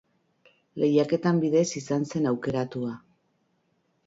[0.83, 2.97] Lehiaketa bidez izan zen aukeratua.